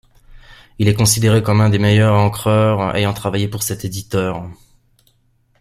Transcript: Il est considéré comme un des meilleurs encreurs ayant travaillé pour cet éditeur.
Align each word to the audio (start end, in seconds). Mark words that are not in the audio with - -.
Il 0.79 0.87
est 0.87 0.95
considéré 0.95 1.43
comme 1.43 1.61
un 1.61 1.69
des 1.69 1.77
meilleurs 1.77 2.15
encreurs 2.15 2.95
ayant 2.95 3.13
travaillé 3.13 3.47
pour 3.47 3.61
cet 3.61 3.85
éditeur. 3.85 4.49